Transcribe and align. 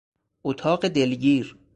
اتاق 0.43 0.87
دلگیر 0.87 1.57